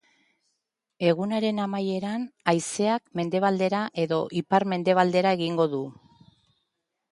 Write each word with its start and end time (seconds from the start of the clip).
Egunaren 1.09 1.59
amaieran, 1.65 2.25
haizeak 2.53 3.05
mendebaldera 3.21 3.83
edo 4.07 4.21
ipar-mendebaldera 4.43 5.37
egingo 5.41 5.71
du. 5.77 5.85